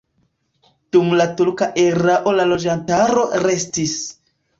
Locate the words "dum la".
0.95-1.27